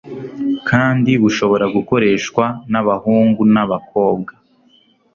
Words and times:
kandi 0.69 1.11
bushobora 1.21 1.65
gukoreshwa 1.75 2.43
n'abahungu 2.71 3.41
n' 3.53 3.59
abakobwa 3.63 4.31